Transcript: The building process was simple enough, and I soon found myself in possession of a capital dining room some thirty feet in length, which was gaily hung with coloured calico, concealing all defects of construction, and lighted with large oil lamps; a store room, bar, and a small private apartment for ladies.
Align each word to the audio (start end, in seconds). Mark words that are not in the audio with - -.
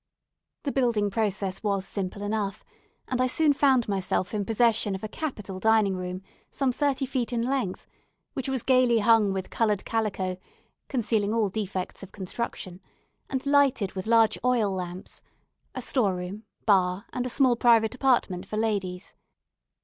The 0.63 0.71
building 0.71 1.11
process 1.11 1.61
was 1.61 1.85
simple 1.87 2.23
enough, 2.23 2.65
and 3.07 3.21
I 3.21 3.27
soon 3.27 3.53
found 3.53 3.87
myself 3.87 4.33
in 4.33 4.45
possession 4.45 4.95
of 4.95 5.03
a 5.03 5.07
capital 5.07 5.59
dining 5.59 5.95
room 5.95 6.23
some 6.49 6.71
thirty 6.71 7.05
feet 7.05 7.31
in 7.31 7.43
length, 7.43 7.85
which 8.33 8.49
was 8.49 8.63
gaily 8.63 8.97
hung 8.97 9.31
with 9.31 9.51
coloured 9.51 9.85
calico, 9.85 10.37
concealing 10.87 11.35
all 11.35 11.49
defects 11.49 12.01
of 12.01 12.11
construction, 12.11 12.81
and 13.29 13.45
lighted 13.45 13.91
with 13.93 14.07
large 14.07 14.39
oil 14.43 14.71
lamps; 14.73 15.21
a 15.75 15.83
store 15.83 16.15
room, 16.15 16.45
bar, 16.65 17.05
and 17.13 17.27
a 17.27 17.29
small 17.29 17.55
private 17.55 17.93
apartment 17.93 18.47
for 18.47 18.57
ladies. 18.57 19.13